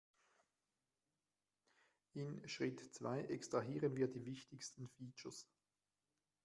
In 2.15 2.49
Schritt 2.49 2.79
zwei 2.91 3.21
extrahieren 3.25 3.95
wir 3.97 4.07
die 4.07 4.25
wichtigsten 4.25 4.89
Features. 4.89 5.47